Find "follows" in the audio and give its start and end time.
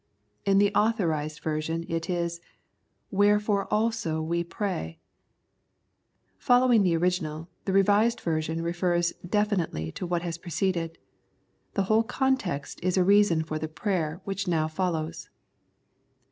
14.67-15.29